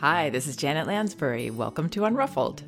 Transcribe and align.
Hi, 0.00 0.30
this 0.30 0.46
is 0.46 0.54
Janet 0.54 0.86
Lansbury. 0.86 1.50
Welcome 1.50 1.88
to 1.88 2.02
Unruffled. 2.02 2.62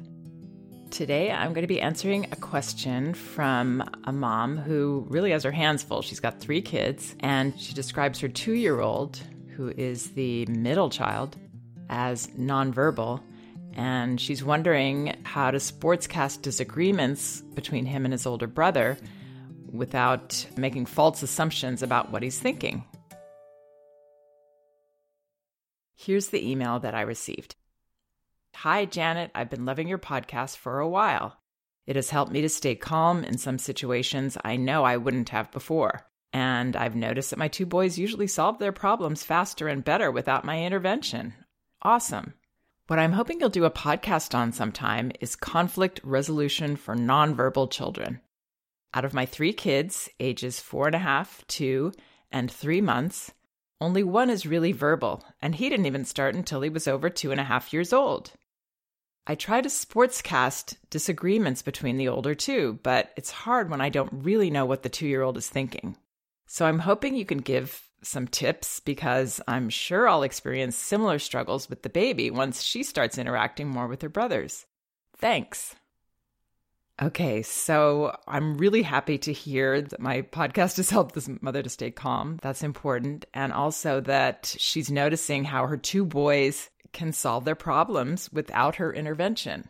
Today 0.90 1.30
I'm 1.30 1.52
going 1.52 1.62
to 1.62 1.68
be 1.68 1.80
answering 1.80 2.26
a 2.32 2.36
question 2.36 3.14
from 3.14 3.88
a 4.02 4.10
mom 4.10 4.56
who 4.56 5.06
really 5.08 5.30
has 5.30 5.44
her 5.44 5.52
hands 5.52 5.84
full. 5.84 6.02
She's 6.02 6.18
got 6.18 6.40
three 6.40 6.60
kids, 6.60 7.14
and 7.20 7.56
she 7.56 7.72
describes 7.72 8.18
her 8.18 8.26
two 8.26 8.54
year 8.54 8.80
old, 8.80 9.20
who 9.54 9.68
is 9.68 10.10
the 10.14 10.44
middle 10.46 10.90
child, 10.90 11.36
as 11.88 12.26
nonverbal. 12.36 13.22
And 13.74 14.20
she's 14.20 14.42
wondering 14.42 15.16
how 15.22 15.52
to 15.52 15.58
sportscast 15.58 16.42
disagreements 16.42 17.42
between 17.54 17.86
him 17.86 18.04
and 18.04 18.10
his 18.10 18.26
older 18.26 18.48
brother 18.48 18.98
without 19.70 20.44
making 20.56 20.86
false 20.86 21.22
assumptions 21.22 21.84
about 21.84 22.10
what 22.10 22.24
he's 22.24 22.40
thinking. 22.40 22.82
Here's 26.02 26.30
the 26.30 26.50
email 26.50 26.80
that 26.80 26.94
I 26.94 27.02
received 27.02 27.56
Hi, 28.54 28.86
Janet. 28.86 29.30
I've 29.34 29.50
been 29.50 29.66
loving 29.66 29.86
your 29.86 29.98
podcast 29.98 30.56
for 30.56 30.78
a 30.78 30.88
while. 30.88 31.36
It 31.86 31.94
has 31.94 32.08
helped 32.08 32.32
me 32.32 32.40
to 32.40 32.48
stay 32.48 32.74
calm 32.74 33.22
in 33.22 33.36
some 33.36 33.58
situations 33.58 34.38
I 34.42 34.56
know 34.56 34.82
I 34.84 34.96
wouldn't 34.96 35.28
have 35.28 35.52
before. 35.52 36.06
And 36.32 36.74
I've 36.74 36.96
noticed 36.96 37.28
that 37.28 37.38
my 37.38 37.48
two 37.48 37.66
boys 37.66 37.98
usually 37.98 38.28
solve 38.28 38.58
their 38.58 38.72
problems 38.72 39.24
faster 39.24 39.68
and 39.68 39.84
better 39.84 40.10
without 40.10 40.42
my 40.42 40.64
intervention. 40.64 41.34
Awesome. 41.82 42.32
What 42.86 42.98
I'm 42.98 43.12
hoping 43.12 43.38
you'll 43.38 43.50
do 43.50 43.66
a 43.66 43.70
podcast 43.70 44.34
on 44.34 44.52
sometime 44.52 45.12
is 45.20 45.36
conflict 45.36 46.00
resolution 46.02 46.76
for 46.76 46.96
nonverbal 46.96 47.70
children. 47.70 48.22
Out 48.94 49.04
of 49.04 49.12
my 49.12 49.26
three 49.26 49.52
kids, 49.52 50.08
ages 50.18 50.60
four 50.60 50.86
and 50.86 50.96
a 50.96 50.98
half, 50.98 51.46
two, 51.46 51.92
and 52.32 52.50
three 52.50 52.80
months, 52.80 53.32
only 53.80 54.02
one 54.02 54.30
is 54.30 54.46
really 54.46 54.72
verbal, 54.72 55.24
and 55.40 55.54
he 55.54 55.68
didn't 55.68 55.86
even 55.86 56.04
start 56.04 56.34
until 56.34 56.60
he 56.60 56.68
was 56.68 56.86
over 56.86 57.08
two 57.08 57.30
and 57.30 57.40
a 57.40 57.44
half 57.44 57.72
years 57.72 57.92
old. 57.92 58.32
I 59.26 59.34
try 59.34 59.60
to 59.60 59.68
sportscast 59.68 60.76
disagreements 60.90 61.62
between 61.62 61.96
the 61.96 62.08
older 62.08 62.34
two, 62.34 62.78
but 62.82 63.12
it's 63.16 63.30
hard 63.30 63.70
when 63.70 63.80
I 63.80 63.88
don't 63.88 64.12
really 64.12 64.50
know 64.50 64.66
what 64.66 64.82
the 64.82 64.88
two 64.88 65.06
year 65.06 65.22
old 65.22 65.36
is 65.36 65.48
thinking. 65.48 65.96
So 66.46 66.66
I'm 66.66 66.80
hoping 66.80 67.14
you 67.14 67.24
can 67.24 67.38
give 67.38 67.82
some 68.02 68.26
tips 68.26 68.80
because 68.80 69.40
I'm 69.46 69.68
sure 69.68 70.08
I'll 70.08 70.22
experience 70.22 70.74
similar 70.74 71.18
struggles 71.18 71.70
with 71.70 71.82
the 71.82 71.88
baby 71.88 72.30
once 72.30 72.62
she 72.62 72.82
starts 72.82 73.18
interacting 73.18 73.68
more 73.68 73.86
with 73.86 74.02
her 74.02 74.08
brothers. 74.08 74.66
Thanks. 75.16 75.76
Okay, 77.02 77.40
so 77.40 78.14
I'm 78.28 78.58
really 78.58 78.82
happy 78.82 79.16
to 79.18 79.32
hear 79.32 79.80
that 79.80 80.00
my 80.00 80.20
podcast 80.20 80.76
has 80.76 80.90
helped 80.90 81.14
this 81.14 81.30
mother 81.40 81.62
to 81.62 81.68
stay 81.70 81.90
calm. 81.90 82.38
That's 82.42 82.62
important. 82.62 83.24
And 83.32 83.54
also 83.54 84.00
that 84.02 84.54
she's 84.58 84.90
noticing 84.90 85.44
how 85.44 85.66
her 85.66 85.78
two 85.78 86.04
boys 86.04 86.68
can 86.92 87.12
solve 87.12 87.46
their 87.46 87.54
problems 87.54 88.30
without 88.32 88.76
her 88.76 88.92
intervention. 88.92 89.68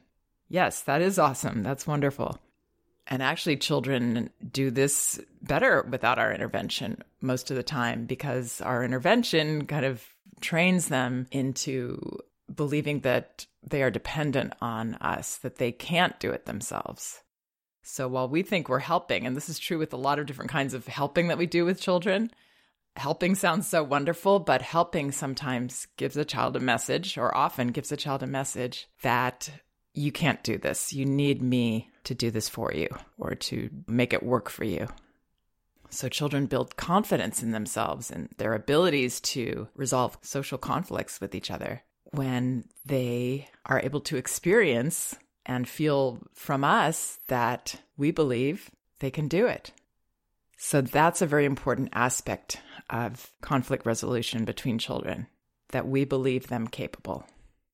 Yes, 0.48 0.83
that 0.83 1.03
is 1.03 1.20
awesome. 1.20 1.62
That's 1.62 1.86
wonderful. 1.86 2.39
And 3.06 3.23
actually, 3.23 3.56
children 3.56 4.31
do 4.51 4.70
this 4.70 5.20
better 5.42 5.86
without 5.89 6.19
our 6.19 6.33
intervention 6.33 7.03
most 7.20 7.51
of 7.51 7.56
the 7.56 7.62
time 7.62 8.06
because 8.06 8.61
our 8.61 8.84
intervention 8.84 9.67
kind 9.67 9.84
of 9.84 10.05
trains 10.41 10.89
them 10.89 11.27
into 11.31 12.20
believing 12.55 13.01
that 13.01 13.47
they 13.62 13.83
are 13.83 13.91
dependent 13.91 14.55
on 14.61 14.95
us, 14.97 15.37
that 15.39 15.56
they 15.56 15.73
can't 15.73 16.19
do 16.19 16.31
it 16.31 16.47
themselves. 16.47 17.23
So 17.83 18.09
while 18.09 18.29
we 18.29 18.42
think 18.42 18.69
we're 18.69 18.79
helping, 18.79 19.27
and 19.27 19.37
this 19.37 19.48
is 19.48 19.59
true 19.59 19.79
with 19.79 19.92
a 19.92 19.98
lot 19.98 20.19
of 20.19 20.27
different 20.27 20.51
kinds 20.51 20.75
of 20.75 20.87
helping 20.87 21.29
that 21.29 21.39
we 21.39 21.47
do 21.47 21.65
with 21.65 21.81
children, 21.81 22.31
helping 22.97 23.34
sounds 23.34 23.67
so 23.67 23.83
wonderful, 23.83 24.39
but 24.39 24.62
helping 24.62 25.12
sometimes 25.12 25.87
gives 25.97 26.17
a 26.17 26.25
child 26.25 26.57
a 26.57 26.61
message, 26.61 27.17
or 27.17 27.34
often 27.37 27.69
gives 27.69 27.91
a 27.92 27.97
child 27.97 28.23
a 28.23 28.27
message 28.27 28.89
that 29.03 29.51
you 29.95 30.12
can't 30.12 30.42
do 30.42 30.59
this. 30.59 30.92
You 30.92 31.05
need 31.05 31.42
me 31.42 31.91
to 32.05 32.14
do 32.14 32.31
this 32.31 32.48
for 32.48 32.73
you 32.73 32.89
or 33.19 33.35
to 33.35 33.70
make 33.86 34.13
it 34.13 34.23
work 34.23 34.48
for 34.48 34.64
you. 34.64 34.89
So 35.91 36.08
children 36.08 36.47
build 36.47 36.77
confidence 36.77 37.42
in 37.42 37.51
themselves 37.51 38.11
and 38.11 38.29
their 38.39 38.55
abilities 38.55 39.20
to 39.20 39.69
resolve 39.74 40.17
social 40.23 40.58
conflicts 40.58 41.20
with 41.20 41.35
each 41.35 41.51
other 41.51 41.83
when 42.13 42.65
they 42.85 43.48
are 43.67 43.81
able 43.81 44.01
to 44.01 44.17
experience 44.17 45.17
and 45.47 45.69
feel 45.69 46.19
from 46.35 46.65
us 46.65 47.19
that 47.29 47.81
we 47.97 48.11
believe 48.11 48.71
they 48.98 49.11
can 49.11 49.29
do 49.29 49.47
it. 49.47 49.73
So 50.57 50.81
that's 50.81 51.23
a 51.23 51.27
very 51.27 51.47
important 51.47 51.89
aspect 51.93 52.61
of 52.91 53.33
conflict 53.41 53.87
resolution 53.87 54.45
between 54.45 54.79
children 54.79 55.27
that 55.71 55.89
we 55.89 56.05
believe 56.05 56.48
them 56.48 56.67
capable 56.67 57.25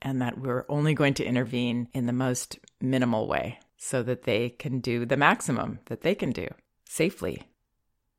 and 0.00 0.22
that 0.22 0.38
we're 0.38 0.66
only 0.68 0.94
going 0.94 1.14
to 1.14 1.24
intervene 1.24 1.88
in 1.92 2.06
the 2.06 2.12
most 2.12 2.58
minimal 2.80 3.26
way 3.26 3.58
so 3.76 4.02
that 4.02 4.22
they 4.22 4.50
can 4.50 4.80
do 4.80 5.04
the 5.04 5.16
maximum 5.16 5.80
that 5.86 6.02
they 6.02 6.14
can 6.14 6.30
do 6.30 6.46
safely. 6.84 7.42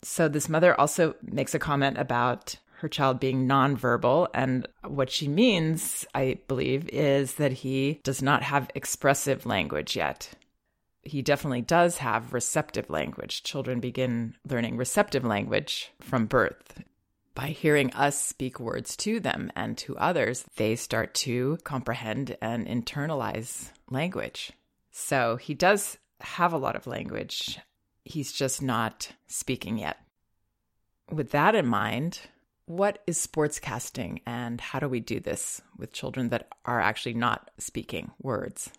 So, 0.03 0.27
this 0.27 0.49
mother 0.49 0.79
also 0.79 1.15
makes 1.21 1.55
a 1.55 1.59
comment 1.59 1.97
about 1.97 2.57
her 2.79 2.87
child 2.87 3.19
being 3.19 3.47
nonverbal. 3.47 4.27
And 4.33 4.67
what 4.85 5.09
she 5.09 5.27
means, 5.27 6.05
I 6.13 6.39
believe, 6.47 6.87
is 6.89 7.35
that 7.35 7.51
he 7.51 7.99
does 8.03 8.21
not 8.21 8.43
have 8.43 8.69
expressive 8.75 9.45
language 9.45 9.95
yet. 9.95 10.29
He 11.01 11.21
definitely 11.21 11.61
does 11.61 11.97
have 11.97 12.33
receptive 12.33 12.89
language. 12.89 13.43
Children 13.43 13.79
begin 13.79 14.35
learning 14.47 14.77
receptive 14.77 15.23
language 15.23 15.91
from 16.01 16.25
birth. 16.25 16.83
By 17.33 17.47
hearing 17.47 17.93
us 17.93 18.21
speak 18.21 18.59
words 18.59 18.97
to 18.97 19.19
them 19.19 19.51
and 19.55 19.77
to 19.79 19.97
others, 19.97 20.43
they 20.55 20.75
start 20.75 21.13
to 21.15 21.57
comprehend 21.63 22.35
and 22.41 22.67
internalize 22.67 23.71
language. 23.89 24.51
So 24.91 25.35
he 25.35 25.53
does 25.53 25.97
have 26.19 26.51
a 26.51 26.57
lot 26.57 26.75
of 26.75 26.87
language. 26.87 27.59
He's 28.03 28.31
just 28.31 28.61
not 28.61 29.11
speaking 29.27 29.77
yet. 29.77 29.97
With 31.11 31.31
that 31.31 31.55
in 31.55 31.67
mind, 31.67 32.21
what 32.67 33.01
is 33.07 33.17
sportscasting 33.25 34.21
and 34.25 34.59
how 34.59 34.79
do 34.79 34.87
we 34.87 34.99
do 34.99 35.19
this 35.19 35.61
with 35.77 35.93
children 35.93 36.29
that 36.29 36.49
are 36.65 36.81
actually 36.81 37.13
not 37.13 37.49
speaking 37.57 38.11
words? 38.21 38.69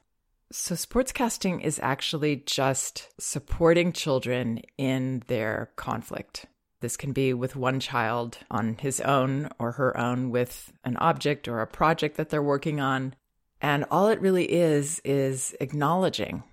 So, 0.51 0.75
sportscasting 0.75 1.63
is 1.63 1.81
actually 1.83 2.37
just 2.47 3.09
supporting 3.19 3.93
children 3.93 4.63
in 4.79 5.23
their 5.27 5.71
conflict. 5.77 6.47
This 6.81 6.97
can 6.97 7.13
be 7.13 7.35
with 7.35 7.57
one 7.57 7.81
child 7.81 8.39
on 8.51 8.77
his 8.79 9.01
own 9.01 9.49
or 9.59 9.73
her 9.73 9.97
own 9.97 10.31
with 10.31 10.73
an 10.85 10.97
object 10.99 11.49
or 11.49 11.61
a 11.61 11.67
project 11.67 12.17
that 12.17 12.31
they're 12.31 12.43
working 12.43 12.81
on. 12.81 13.15
And 13.61 13.85
all 13.91 14.09
it 14.09 14.21
really 14.21 14.51
is, 14.51 15.01
is 15.05 15.55
acknowledging, 15.61 16.45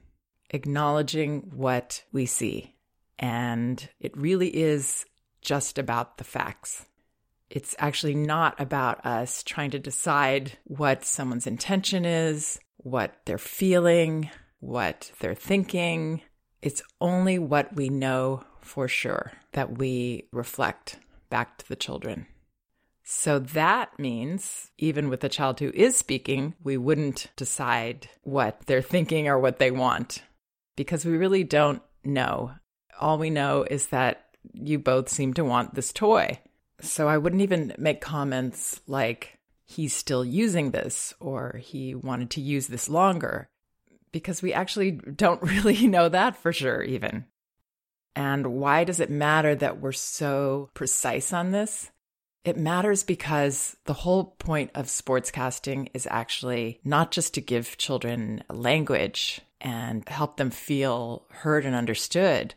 acknowledging 0.50 1.52
what 1.54 2.04
we 2.12 2.26
see. 2.26 2.76
And 3.20 3.88
it 4.00 4.18
really 4.18 4.50
is 4.50 5.06
just 5.42 5.78
about 5.78 6.18
the 6.18 6.24
facts. 6.24 6.86
It's 7.50 7.76
actually 7.78 8.16
not 8.16 8.60
about 8.60 9.06
us 9.06 9.44
trying 9.44 9.72
to 9.72 9.80
decide 9.80 10.58
what 10.66 11.06
someone's 11.06 11.48
intention 11.48 12.06
is, 12.06 12.60
what 12.78 13.14
they're 13.26 13.38
feeling, 13.38 14.30
what 14.60 15.12
they're 15.20 15.36
thinking. 15.36 16.22
It's 16.62 16.82
only 17.00 17.38
what 17.38 17.76
we 17.76 17.90
know 17.90 18.44
for 18.62 18.88
sure 18.88 19.32
that 19.52 19.78
we 19.78 20.28
reflect 20.32 20.98
back 21.30 21.58
to 21.60 21.68
the 21.68 21.76
children. 21.76 22.26
So 23.04 23.38
that 23.38 24.00
means 24.00 24.72
even 24.80 25.10
with 25.10 25.24
a 25.24 25.30
child 25.30 25.60
who 25.60 25.70
is 25.76 25.96
speaking, 25.96 26.56
we 26.64 26.76
wouldn't 26.76 27.28
decide 27.36 28.10
what 28.24 28.62
they're 28.66 28.82
thinking 28.82 29.28
or 29.28 29.38
what 29.38 29.60
they 29.60 29.70
want 29.70 30.24
because 30.76 31.06
we 31.06 31.16
really 31.16 31.44
don't 31.44 31.84
know. 32.04 32.54
All 33.00 33.20
we 33.20 33.30
know 33.30 33.64
is 33.70 33.88
that 33.88 34.26
you 34.54 34.80
both 34.80 35.10
seem 35.10 35.36
to 35.36 35.46
want 35.46 35.76
this 35.76 35.94
toy. 35.94 36.40
So 36.86 37.08
I 37.08 37.18
wouldn't 37.18 37.42
even 37.42 37.74
make 37.78 38.02
comments 38.02 38.82
like, 38.88 39.40
he's 39.66 39.94
still 39.94 40.24
using 40.24 40.72
this 40.72 41.14
or 41.20 41.60
he 41.62 41.96
wanted 41.96 42.30
to 42.32 42.42
use 42.42 42.68
this 42.68 42.88
longer, 42.88 43.50
because 44.12 44.42
we 44.42 44.54
actually 44.54 44.92
don't 44.92 45.42
really 45.44 45.88
know 45.88 46.10
that 46.10 46.38
for 46.38 46.54
sure, 46.54 46.84
even. 46.84 47.26
And 48.16 48.48
why 48.48 48.86
does 48.86 49.00
it 49.00 49.10
matter 49.10 49.56
that 49.56 49.82
we're 49.82 49.92
so 49.92 50.70
precise 50.74 51.34
on 51.34 51.52
this? 51.52 51.92
It 52.46 52.58
matters 52.58 53.04
because 53.04 53.76
the 53.86 53.94
whole 53.94 54.24
point 54.24 54.72
of 54.76 54.86
sportscasting 54.86 55.90
is 55.94 56.08
actually 56.10 56.80
not 56.84 57.12
just 57.12 57.34
to 57.34 57.42
give 57.42 57.78
children 57.78 58.44
language 58.50 59.42
and 59.60 60.08
help 60.08 60.38
them 60.38 60.52
feel 60.52 61.26
heard 61.32 61.66
and 61.66 61.76
understood, 61.76 62.54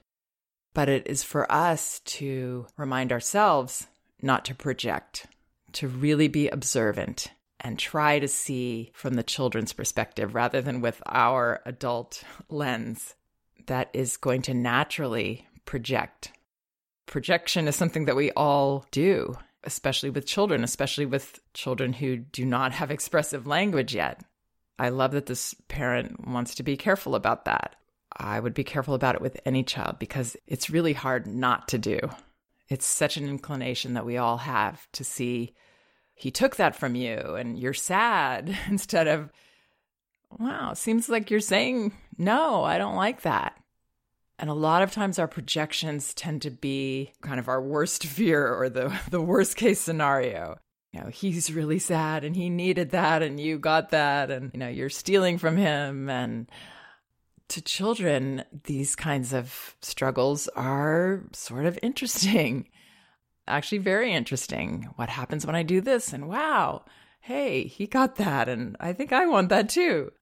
but 0.75 0.91
it 0.91 1.07
is 1.07 1.25
for 1.25 1.51
us 1.51 2.01
to 2.01 2.67
remind 2.77 3.13
ourselves 3.13 3.87
not 4.23 4.45
to 4.47 4.55
project, 4.55 5.27
to 5.73 5.89
really 5.89 6.29
be 6.29 6.49
observant 6.49 7.29
and 7.61 7.79
try 7.79 8.19
to 8.19 8.29
see 8.29 8.91
from 8.95 9.15
the 9.15 9.23
children's 9.23 9.73
perspective 9.73 10.35
rather 10.35 10.61
than 10.61 10.81
with 10.81 11.03
our 11.07 11.61
adult 11.67 12.23
lens 12.49 13.15
that 13.67 13.91
is 13.93 14.17
going 14.17 14.43
to 14.43 14.55
naturally 14.55 15.47
project. 15.65 16.33
Projection 17.07 17.67
is 17.69 17.77
something 17.77 18.05
that 18.05 18.17
we 18.17 18.31
all 18.33 18.87
do. 18.91 19.37
especially 19.65 20.11
with 20.11 20.27
children, 20.27 20.65
especially 20.65 21.07
with 21.07 21.41
children 21.55 21.93
who 21.93 22.17
do 22.17 22.45
not 22.45 22.73
have 22.73 22.91
expressive 22.91 23.47
language 23.47 23.95
yet. 23.95 24.23
I 24.79 24.91
love 24.91 25.13
that 25.13 25.27
this 25.27 25.55
parent 25.69 26.27
wants 26.27 26.55
to 26.57 26.63
be 26.63 26.77
careful 26.77 27.15
about 27.15 27.45
that. 27.47 27.75
I 28.17 28.41
would 28.41 28.55
be 28.55 28.65
careful 28.65 28.95
about 28.95 29.17
it 29.17 29.21
with 29.21 29.39
any 29.45 29.65
child 29.65 29.99
because 29.99 30.37
it's 30.47 30.71
really 30.71 30.93
hard 30.93 31.27
not 31.27 31.69
to 31.69 31.79
do. 31.79 31.99
It's 32.69 32.87
such 32.87 33.17
an 33.17 33.29
inclination 33.29 33.95
that 33.95 34.07
we 34.07 34.17
all 34.17 34.39
have 34.39 34.87
to 34.93 35.05
see 35.05 35.55
he 36.19 36.33
took 36.33 36.57
that 36.57 36.75
from 36.75 36.97
you 36.97 37.37
and 37.39 37.59
you're 37.59 37.73
sad 37.73 38.57
instead 38.69 39.07
of, 39.07 39.31
wow, 40.37 40.75
seems 40.75 41.09
like 41.09 41.31
you're 41.31 41.41
saying, 41.41 41.93
no, 42.19 42.65
I 42.65 42.77
don't 42.77 42.97
like 42.97 43.23
that. 43.23 43.55
And 44.41 44.51
a 44.51 44.55
lot 44.55 44.83
of 44.83 44.93
times 44.93 45.19
our 45.19 45.29
projections 45.29 46.13
tend 46.15 46.43
to 46.43 46.51
be 46.51 47.13
kind 47.23 47.39
of 47.39 47.49
our 47.49 47.63
worst 47.63 48.05
fear 48.07 48.53
or 48.53 48.69
the, 48.69 48.97
the 49.11 49.23
worst 49.23 49.57
case 49.57 49.81
scenario. 49.81 50.59
You 50.93 51.01
know, 51.01 51.09
he's 51.09 51.53
really 51.53 51.79
sad 51.79 52.25
and 52.25 52.35
he 52.35 52.51
needed 52.51 52.91
that 52.91 53.23
and 53.23 53.39
you 53.39 53.59
got 53.59 53.91
that 53.91 54.31
and, 54.31 54.51
you 54.53 54.59
know, 54.59 54.69
you're 54.69 54.91
stealing 54.91 55.39
from 55.39 55.57
him. 55.57 56.09
And 56.09 56.51
to 57.49 57.63
children, 57.63 58.45
these 58.65 58.95
kinds 58.97 59.33
of 59.33 59.77
struggles 59.81 60.49
are 60.49 61.23
sort 61.33 61.67
of 61.67 61.79
interesting. 61.83 62.69
Actually, 63.49 63.79
very 63.79 64.13
interesting. 64.13 64.89
What 64.97 65.09
happens 65.09 65.47
when 65.47 65.57
I 65.57 65.63
do 65.63 65.81
this? 65.81 66.13
And 66.13 66.29
wow, 66.29 66.85
hey, 67.21 67.65
he 67.65 67.87
got 67.87 68.17
that. 68.17 68.49
And 68.49 68.77
I 68.79 68.93
think 68.93 69.13
I 69.13 69.27
want 69.27 69.49
that 69.49 69.71
too. 69.71 70.13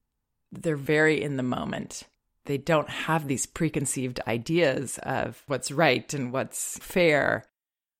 They're 0.51 0.77
very 0.77 1.21
in 1.21 1.35
the 1.35 1.43
moment 1.43 2.03
they 2.47 2.57
don't 2.57 2.89
have 2.89 3.27
these 3.27 3.45
preconceived 3.45 4.19
ideas 4.25 4.97
of 5.03 5.43
what's 5.47 5.69
right 5.69 6.11
and 6.13 6.31
what's 6.31 6.79
fair. 6.79 7.43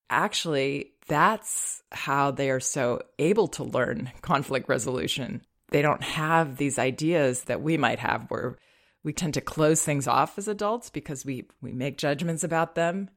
Actually, 0.10 0.94
that's 1.08 1.84
how 1.92 2.32
they 2.32 2.50
are 2.50 2.62
so 2.62 3.02
able 3.20 3.50
to 3.50 3.66
learn 3.66 4.10
conflict 4.22 4.70
resolution. 4.70 5.42
They 5.70 5.82
don't 5.82 6.02
have 6.02 6.56
these 6.56 6.80
ideas 6.80 7.44
that 7.44 7.62
we 7.62 7.78
might 7.78 8.00
have 8.00 8.26
where 8.30 8.58
we 9.04 9.14
tend 9.14 9.34
to 9.36 9.42
close 9.42 9.82
things 9.82 10.08
off 10.08 10.38
as 10.38 10.48
adults 10.48 10.90
because 10.90 11.26
we, 11.26 11.46
we 11.62 11.72
make 11.72 11.98
judgments 11.98 12.44
about 12.44 12.76
them. 12.76 13.10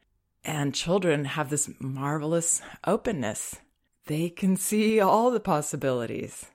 And 0.44 0.74
children 0.74 1.24
have 1.24 1.50
this 1.50 1.70
marvelous 1.78 2.62
openness. 2.86 3.56
They 4.06 4.30
can 4.30 4.56
see 4.56 5.00
all 5.00 5.30
the 5.30 5.40
possibilities. 5.40 6.46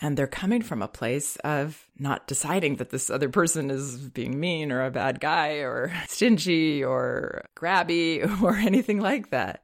And 0.00 0.16
they're 0.16 0.26
coming 0.26 0.62
from 0.62 0.82
a 0.82 0.88
place 0.88 1.36
of 1.36 1.86
not 1.96 2.26
deciding 2.26 2.76
that 2.76 2.90
this 2.90 3.08
other 3.08 3.28
person 3.28 3.70
is 3.70 3.96
being 3.96 4.40
mean 4.40 4.72
or 4.72 4.84
a 4.84 4.90
bad 4.90 5.20
guy 5.20 5.58
or 5.58 5.92
stingy 6.08 6.82
or 6.82 7.44
grabby 7.56 8.42
or 8.42 8.56
anything 8.56 9.00
like 9.00 9.30
that. 9.30 9.62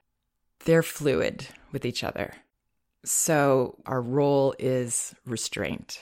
They're 0.64 0.82
fluid 0.82 1.48
with 1.72 1.84
each 1.84 2.04
other. 2.04 2.34
So 3.04 3.78
our 3.84 4.00
role 4.00 4.54
is 4.58 5.14
restraint, 5.24 6.00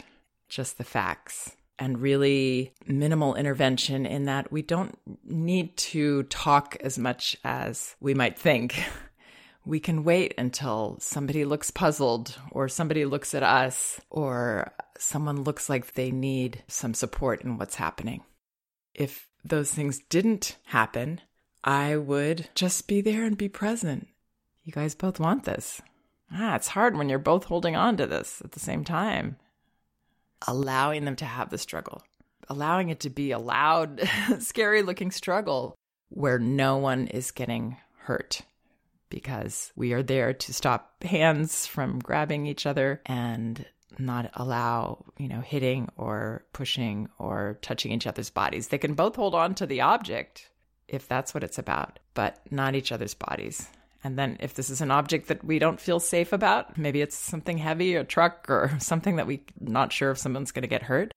just 0.49 0.77
the 0.77 0.85
facts, 0.85 1.57
and 1.79 2.01
really 2.01 2.73
minimal 2.87 3.35
intervention 3.35 4.07
in 4.07 4.25
that 4.25 4.51
we 4.51 4.63
don't 4.63 4.99
need 5.25 5.77
to 5.77 6.23
talk 6.25 6.77
as 6.81 6.99
much 6.99 7.37
as 7.45 7.97
we 8.01 8.15
might 8.15 8.39
think. 8.39 8.83
we 9.67 9.81
can 9.81 10.05
wait 10.05 10.33
until 10.39 10.97
somebody 11.01 11.45
looks 11.45 11.71
puzzled 11.71 12.39
or 12.53 12.69
somebody 12.69 13.05
looks 13.05 13.35
at 13.35 13.43
us 13.43 14.01
or 14.11 14.73
someone 14.99 15.43
looks 15.43 15.69
like 15.69 15.93
they 15.95 16.11
need 16.11 16.63
some 16.69 16.95
support 16.95 17.43
in 17.43 17.59
what's 17.59 17.75
happening. 17.75 18.23
If 18.95 19.29
those 19.45 19.73
things 19.73 20.01
didn't 20.09 20.57
happen, 20.67 21.21
I 21.63 21.97
would 21.97 22.49
just 22.55 22.87
be 22.87 23.01
there 23.01 23.25
and 23.25 23.37
be 23.37 23.49
present. 23.49 24.07
You 24.65 24.73
guys 24.73 24.95
both 24.95 25.21
want 25.21 25.45
this. 25.45 25.83
Ah, 26.33 26.57
it's 26.57 26.69
hard 26.69 26.97
when 26.97 27.09
you're 27.09 27.19
both 27.19 27.45
holding 27.45 27.77
on 27.77 27.97
to 27.97 28.07
this 28.07 28.41
at 28.45 28.53
the 28.53 28.61
same 28.61 28.85
time. 28.85 29.37
Allowing 30.47 31.05
them 31.05 31.17
to 31.17 31.25
have 31.25 31.51
the 31.51 31.59
struggle, 31.59 32.03
allowing 32.49 32.91
it 32.91 33.01
to 33.01 33.11
be 33.11 33.31
a 33.31 33.39
loud, 33.39 34.03
scary 34.39 34.83
looking 34.83 35.11
struggle 35.11 35.75
where 36.09 36.39
no 36.39 36.77
one 36.77 37.07
is 37.09 37.31
getting 37.31 37.77
hurt 37.99 38.43
because 39.09 39.73
we 39.77 39.93
are 39.93 40.03
there 40.03 40.33
to 40.33 40.53
stop 40.53 41.03
hands 41.03 41.67
from 41.67 41.99
grabbing 41.99 42.47
each 42.47 42.67
other 42.67 43.01
and 43.07 43.65
not 43.99 44.31
allow, 44.35 45.05
you 45.17 45.29
know, 45.29 45.41
hitting 45.41 45.89
or 45.97 46.45
pushing 46.53 47.09
or 47.19 47.59
touching 47.63 47.93
each 47.93 48.07
other's 48.07 48.31
bodies. 48.31 48.69
They 48.69 48.79
can 48.79 48.95
both 48.95 49.17
hold 49.17 49.35
on 49.35 49.55
to 49.57 49.67
the 49.67 49.81
object 49.81 50.51
if 50.89 51.09
that's 51.09 51.35
what 51.35 51.45
it's 51.45 51.59
about, 51.59 51.99
but 52.15 52.41
not 52.51 52.75
each 52.75 52.93
other's 52.93 53.15
bodies. 53.15 53.69
And 54.05 54.19
then 54.19 54.37
if 54.41 54.55
this 54.55 54.71
is 54.71 54.81
an 54.81 54.91
object 54.91 55.29
that 55.29 55.45
we 55.45 55.59
don't 55.59 55.81
feel 55.81 56.01
safe 56.01 56.33
about, 56.33 56.79
maybe 56.79 57.01
it's 57.01 57.17
something 57.17 57.59
heavy, 57.59 57.95
a 57.95 58.05
truck 58.05 58.47
or 58.49 58.73
something 58.79 59.17
that 59.17 59.27
we're 59.27 59.41
not 59.61 59.93
sure 59.93 60.11
if 60.11 60.19
someone's 60.19 60.53
going 60.53 60.63
to 60.63 60.69
get 60.69 60.83
hurt, 60.83 61.13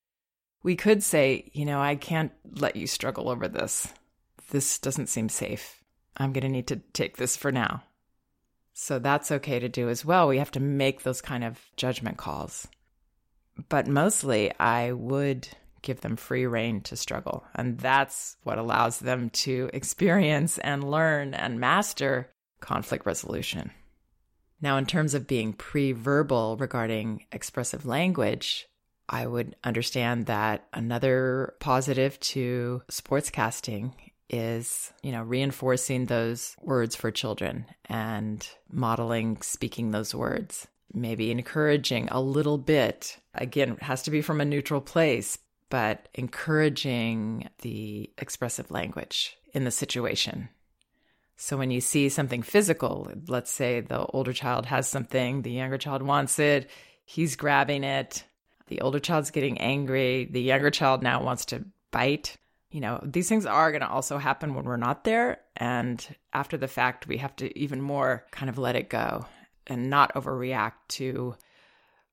we 0.63 0.75
could 0.75 1.03
say, 1.03 1.49
you 1.53 1.65
know, 1.65 1.79
I 1.79 1.95
can't 1.95 2.31
let 2.55 2.75
you 2.75 2.87
struggle 2.87 3.29
over 3.29 3.47
this. 3.47 3.93
This 4.49 4.79
doesn't 4.79 5.07
seem 5.07 5.29
safe. 5.29 5.83
I'm 6.17 6.33
going 6.33 6.43
to 6.43 6.49
need 6.49 6.67
to 6.67 6.81
take 6.93 7.17
this 7.17 7.37
for 7.37 7.51
now. 7.51 7.83
So 8.73 8.99
that's 8.99 9.31
okay 9.31 9.59
to 9.59 9.69
do 9.69 9.89
as 9.89 10.05
well. 10.05 10.27
We 10.27 10.37
have 10.37 10.51
to 10.51 10.59
make 10.59 11.03
those 11.03 11.21
kind 11.21 11.43
of 11.43 11.59
judgment 11.75 12.17
calls. 12.17 12.67
But 13.67 13.87
mostly, 13.87 14.57
I 14.59 14.93
would 14.93 15.47
give 15.81 16.01
them 16.01 16.15
free 16.15 16.45
rein 16.45 16.81
to 16.81 16.95
struggle. 16.95 17.45
And 17.55 17.77
that's 17.77 18.37
what 18.43 18.57
allows 18.57 18.99
them 18.99 19.29
to 19.31 19.69
experience 19.73 20.57
and 20.59 20.89
learn 20.89 21.33
and 21.33 21.59
master 21.59 22.29
conflict 22.59 23.05
resolution. 23.05 23.71
Now, 24.61 24.77
in 24.77 24.85
terms 24.85 25.13
of 25.13 25.27
being 25.27 25.53
pre 25.53 25.91
verbal 25.91 26.57
regarding 26.57 27.25
expressive 27.31 27.85
language, 27.85 28.67
I 29.07 29.25
would 29.25 29.55
understand 29.63 30.27
that 30.27 30.67
another 30.73 31.55
positive 31.59 32.19
to 32.19 32.83
sportscasting 32.91 33.93
is, 34.29 34.93
you 35.01 35.11
know, 35.11 35.23
reinforcing 35.23 36.05
those 36.05 36.55
words 36.61 36.95
for 36.95 37.09
children 37.09 37.65
and 37.85 38.47
modeling 38.71 39.41
speaking 39.41 39.91
those 39.91 40.13
words. 40.13 40.67
Maybe 40.93 41.31
encouraging 41.31 42.07
a 42.09 42.21
little 42.21 42.57
bit. 42.57 43.17
Again, 43.33 43.71
it 43.71 43.83
has 43.83 44.03
to 44.03 44.11
be 44.11 44.21
from 44.21 44.41
a 44.41 44.45
neutral 44.45 44.81
place, 44.81 45.37
but 45.69 46.07
encouraging 46.13 47.49
the 47.61 48.11
expressive 48.17 48.69
language 48.69 49.37
in 49.53 49.63
the 49.63 49.71
situation. 49.71 50.49
So 51.41 51.57
when 51.57 51.71
you 51.71 51.79
see 51.79 52.09
something 52.09 52.41
physical, 52.41 53.09
let's 53.27 53.49
say 53.49 53.79
the 53.79 54.05
older 54.05 54.33
child 54.33 54.65
has 54.65 54.87
something, 54.87 55.41
the 55.41 55.51
younger 55.51 55.77
child 55.77 56.03
wants 56.03 56.37
it, 56.37 56.69
he's 57.05 57.37
grabbing 57.37 57.83
it, 57.83 58.25
the 58.67 58.81
older 58.81 58.99
child's 58.99 59.31
getting 59.31 59.57
angry, 59.59 60.27
the 60.29 60.41
younger 60.41 60.69
child 60.69 61.01
now 61.01 61.23
wants 61.23 61.45
to 61.45 61.63
bite 61.91 62.37
you 62.71 62.81
know, 62.81 62.99
these 63.03 63.27
things 63.27 63.45
are 63.45 63.71
going 63.71 63.81
to 63.81 63.89
also 63.89 64.17
happen 64.17 64.53
when 64.53 64.65
we're 64.65 64.77
not 64.77 65.03
there. 65.03 65.39
And 65.57 66.05
after 66.33 66.57
the 66.57 66.67
fact, 66.67 67.07
we 67.07 67.17
have 67.17 67.35
to 67.37 67.57
even 67.57 67.81
more 67.81 68.25
kind 68.31 68.49
of 68.49 68.57
let 68.57 68.75
it 68.75 68.89
go 68.89 69.25
and 69.65 69.89
not 69.89 70.13
overreact 70.13 70.73
to 70.89 71.35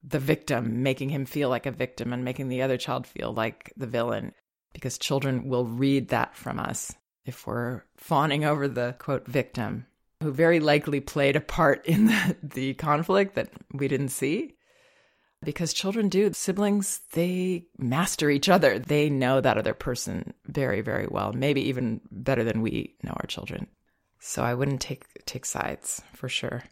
the 0.03 0.19
victim, 0.19 0.83
making 0.83 1.11
him 1.11 1.27
feel 1.27 1.51
like 1.51 1.67
a 1.67 1.71
victim 1.71 2.13
and 2.13 2.25
making 2.25 2.49
the 2.49 2.63
other 2.63 2.79
child 2.79 3.07
feel 3.07 3.33
like 3.33 3.73
the 3.77 3.87
villain. 3.87 4.33
Because 4.73 4.99
children 4.99 5.49
will 5.49 5.67
read 5.67 6.09
that 6.09 6.35
from 6.35 6.59
us 6.59 6.95
if 7.27 7.47
we're 7.47 7.83
fawning 7.97 8.45
over 8.45 8.69
the 8.69 8.95
quote 8.99 9.27
victim, 9.27 9.87
who 10.23 10.33
very 10.33 10.61
likely 10.61 11.01
played 11.01 11.37
a 11.37 11.41
part 11.41 11.85
in 11.85 12.07
the, 12.07 12.37
the 12.43 12.75
conflict 12.75 13.35
that 13.35 13.51
we 13.73 13.89
didn't 13.89 14.09
see 14.09 14.57
because 15.45 15.73
children 15.73 16.09
do. 16.09 16.33
Siblings, 16.33 17.01
they 17.13 17.67
master 17.79 18.31
each 18.31 18.49
other. 18.49 18.79
They 18.79 19.11
know 19.11 19.41
that 19.41 19.59
other 19.59 19.75
person 19.75 20.33
very, 20.47 20.81
very 20.81 21.07
well, 21.11 21.33
maybe 21.33 21.63
even 21.63 22.01
better 22.11 22.45
than 22.45 22.63
we 22.63 22.97
know 23.03 23.13
our 23.13 23.27
children. 23.27 23.67
So 24.19 24.43
I 24.43 24.55
wouldn't 24.55 24.81
take 24.81 25.05
take 25.25 25.45
sides 25.45 26.03
for 26.15 26.29
sure, 26.29 26.65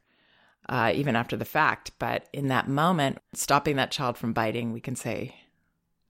uh, 0.69 0.93
even 0.95 1.15
after 1.15 1.37
the 1.37 1.45
fact. 1.45 1.93
But 1.99 2.27
in 2.33 2.49
that 2.49 2.69
moment, 2.69 3.19
stopping 3.35 3.77
that 3.77 3.91
child 3.91 4.17
from 4.17 4.33
biting, 4.33 4.73
we 4.73 4.81
can 4.81 4.97
say, 4.97 5.35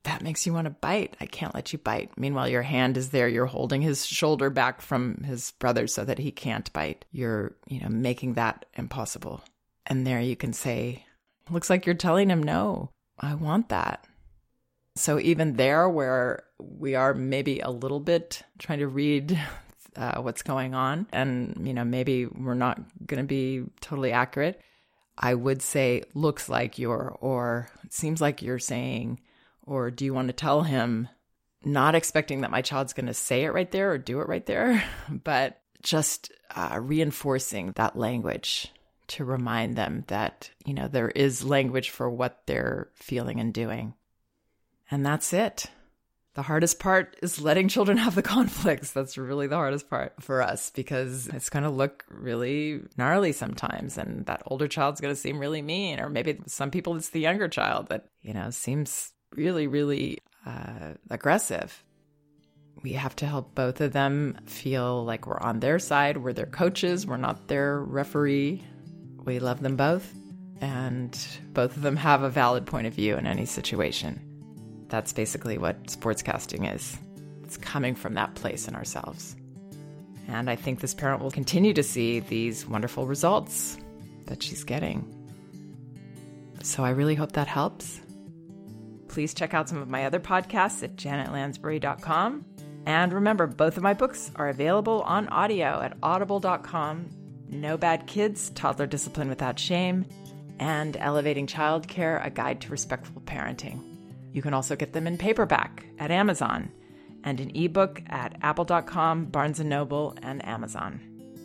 "That 0.04 0.22
makes 0.22 0.46
you 0.46 0.52
want 0.52 0.66
to 0.66 0.70
bite. 0.70 1.16
I 1.20 1.26
can't 1.26 1.54
let 1.54 1.72
you 1.72 1.78
bite." 1.78 2.16
Meanwhile, 2.16 2.48
your 2.48 2.62
hand 2.62 2.96
is 2.96 3.10
there. 3.10 3.28
You're 3.28 3.46
holding 3.46 3.82
his 3.82 4.06
shoulder 4.06 4.48
back 4.48 4.80
from 4.80 5.24
his 5.24 5.52
brother 5.58 5.86
so 5.86 6.04
that 6.04 6.18
he 6.18 6.30
can't 6.30 6.72
bite. 6.72 7.04
You're, 7.12 7.56
you 7.66 7.80
know, 7.80 7.88
making 7.88 8.34
that 8.34 8.66
impossible. 8.74 9.42
And 9.86 10.06
there 10.06 10.20
you 10.20 10.36
can 10.36 10.52
say, 10.52 11.04
Looks 11.50 11.68
like 11.68 11.84
you're 11.84 11.94
telling 11.94 12.30
him, 12.30 12.42
no, 12.42 12.90
I 13.18 13.34
want 13.34 13.68
that. 13.68 14.06
So, 14.96 15.18
even 15.18 15.54
there, 15.54 15.88
where 15.88 16.44
we 16.58 16.94
are 16.94 17.14
maybe 17.14 17.60
a 17.60 17.70
little 17.70 18.00
bit 18.00 18.42
trying 18.58 18.78
to 18.78 18.86
read 18.86 19.38
uh, 19.96 20.22
what's 20.22 20.42
going 20.42 20.74
on, 20.74 21.06
and, 21.12 21.66
you 21.66 21.74
know, 21.74 21.84
maybe 21.84 22.26
we're 22.26 22.54
not 22.54 22.80
going 23.06 23.18
to 23.18 23.26
be 23.26 23.64
totally 23.80 24.12
accurate, 24.12 24.60
I 25.18 25.34
would 25.34 25.62
say, 25.62 26.04
looks 26.14 26.48
like 26.48 26.78
you're, 26.78 27.16
or 27.20 27.68
seems 27.90 28.20
like 28.20 28.40
you're 28.40 28.58
saying, 28.58 29.20
or 29.66 29.90
do 29.90 30.04
you 30.04 30.14
want 30.14 30.28
to 30.28 30.34
tell 30.34 30.62
him, 30.62 31.08
not 31.64 31.94
expecting 31.94 32.42
that 32.42 32.50
my 32.50 32.62
child's 32.62 32.92
going 32.92 33.06
to 33.06 33.14
say 33.14 33.44
it 33.44 33.52
right 33.52 33.70
there 33.70 33.92
or 33.92 33.98
do 33.98 34.20
it 34.20 34.28
right 34.28 34.44
there, 34.46 34.82
but 35.08 35.60
just 35.82 36.32
uh, 36.54 36.78
reinforcing 36.80 37.72
that 37.76 37.96
language 37.96 38.72
to 39.06 39.24
remind 39.24 39.76
them 39.76 40.04
that, 40.06 40.50
you 40.64 40.72
know, 40.72 40.88
there 40.88 41.10
is 41.10 41.44
language 41.44 41.90
for 41.90 42.08
what 42.08 42.42
they're 42.46 42.88
feeling 42.94 43.38
and 43.38 43.52
doing. 43.52 43.94
And 44.90 45.04
that's 45.04 45.32
it. 45.32 45.66
The 46.34 46.42
hardest 46.42 46.80
part 46.80 47.16
is 47.22 47.40
letting 47.40 47.68
children 47.68 47.96
have 47.98 48.14
the 48.14 48.22
conflicts. 48.22 48.90
That's 48.90 49.16
really 49.16 49.46
the 49.46 49.56
hardest 49.56 49.88
part 49.88 50.14
for 50.20 50.42
us 50.42 50.70
because 50.70 51.28
it's 51.28 51.50
going 51.50 51.62
to 51.62 51.70
look 51.70 52.04
really 52.08 52.82
gnarly 52.96 53.32
sometimes. 53.32 53.98
And 53.98 54.26
that 54.26 54.42
older 54.46 54.68
child's 54.68 55.00
going 55.00 55.14
to 55.14 55.20
seem 55.20 55.38
really 55.38 55.62
mean. 55.62 56.00
Or 56.00 56.08
maybe 56.08 56.38
some 56.46 56.70
people, 56.70 56.96
it's 56.96 57.10
the 57.10 57.20
younger 57.20 57.48
child 57.48 57.88
that, 57.88 58.06
you 58.22 58.34
know, 58.34 58.50
seems 58.50 59.12
really, 59.36 59.66
really 59.66 60.18
uh, 60.46 60.94
aggressive. 61.10 61.82
We 62.82 62.92
have 62.92 63.16
to 63.16 63.26
help 63.26 63.54
both 63.54 63.80
of 63.80 63.92
them 63.92 64.38
feel 64.46 65.04
like 65.04 65.26
we're 65.26 65.40
on 65.40 65.60
their 65.60 65.78
side. 65.78 66.18
We're 66.18 66.32
their 66.32 66.46
coaches, 66.46 67.06
we're 67.06 67.16
not 67.16 67.48
their 67.48 67.80
referee. 67.80 68.62
We 69.24 69.38
love 69.38 69.60
them 69.60 69.76
both. 69.76 70.12
And 70.60 71.18
both 71.52 71.76
of 71.76 71.82
them 71.82 71.96
have 71.96 72.22
a 72.22 72.30
valid 72.30 72.66
point 72.66 72.86
of 72.86 72.94
view 72.94 73.16
in 73.16 73.26
any 73.26 73.46
situation. 73.46 74.20
That's 74.88 75.12
basically 75.12 75.58
what 75.58 75.84
sportscasting 75.86 76.72
is. 76.72 76.96
It's 77.42 77.56
coming 77.56 77.94
from 77.94 78.14
that 78.14 78.34
place 78.34 78.68
in 78.68 78.74
ourselves. 78.74 79.34
And 80.28 80.48
I 80.48 80.56
think 80.56 80.80
this 80.80 80.94
parent 80.94 81.22
will 81.22 81.30
continue 81.30 81.74
to 81.74 81.82
see 81.82 82.20
these 82.20 82.66
wonderful 82.66 83.06
results 83.06 83.76
that 84.26 84.42
she's 84.42 84.64
getting. 84.64 85.10
So 86.62 86.84
I 86.84 86.90
really 86.90 87.14
hope 87.14 87.32
that 87.32 87.46
helps. 87.46 88.00
Please 89.14 89.32
check 89.32 89.54
out 89.54 89.68
some 89.68 89.78
of 89.78 89.88
my 89.88 90.06
other 90.06 90.18
podcasts 90.18 90.82
at 90.82 90.96
janetlansbury.com. 90.96 92.44
And 92.84 93.12
remember, 93.12 93.46
both 93.46 93.76
of 93.76 93.82
my 93.84 93.94
books 93.94 94.32
are 94.34 94.48
available 94.48 95.02
on 95.02 95.28
audio 95.28 95.80
at 95.80 95.96
audible.com 96.02 97.10
No 97.48 97.76
Bad 97.76 98.08
Kids, 98.08 98.50
Toddler 98.50 98.88
Discipline 98.88 99.28
Without 99.28 99.56
Shame, 99.56 100.04
and 100.58 100.96
Elevating 100.96 101.46
Childcare, 101.46 102.26
A 102.26 102.30
Guide 102.30 102.60
to 102.62 102.70
Respectful 102.70 103.22
Parenting. 103.22 103.80
You 104.32 104.42
can 104.42 104.52
also 104.52 104.74
get 104.74 104.92
them 104.92 105.06
in 105.06 105.16
paperback 105.16 105.86
at 106.00 106.10
Amazon 106.10 106.72
and 107.22 107.38
an 107.38 107.52
ebook 107.54 108.02
at 108.08 108.36
apple.com, 108.42 109.26
Barnes 109.26 109.60
& 109.60 109.64
Noble, 109.64 110.16
and 110.22 110.44
Amazon. 110.44 111.00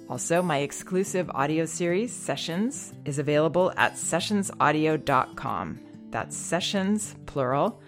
Also, 0.10 0.42
my 0.42 0.58
exclusive 0.58 1.30
audio 1.36 1.68
series, 1.68 2.12
Sessions, 2.12 2.96
is 3.06 3.20
available 3.20 3.72
at 3.78 3.94
sessionsaudio.com. 3.94 5.80
That's 6.12 6.36
sessions, 6.36 7.16
plural, 7.26 7.82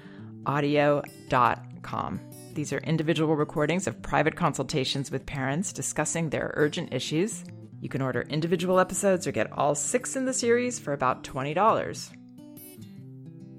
audio.com. 0.45 2.19
These 2.53 2.73
are 2.73 2.79
individual 2.79 3.35
recordings 3.35 3.87
of 3.87 4.01
private 4.01 4.35
consultations 4.35 5.09
with 5.09 5.25
parents 5.25 5.71
discussing 5.73 6.29
their 6.29 6.53
urgent 6.55 6.93
issues. 6.93 7.43
You 7.79 7.89
can 7.89 8.01
order 8.01 8.21
individual 8.23 8.79
episodes 8.79 9.25
or 9.25 9.31
get 9.31 9.51
all 9.53 9.73
six 9.73 10.15
in 10.15 10.25
the 10.25 10.33
series 10.33 10.79
for 10.79 10.93
about 10.93 11.23
$20. 11.23 12.09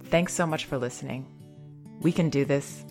Thanks 0.05 0.35
so 0.35 0.47
much 0.47 0.67
for 0.67 0.79
listening. 0.79 1.27
We 2.01 2.13
can 2.13 2.31
do 2.31 2.45
this. 2.45 2.85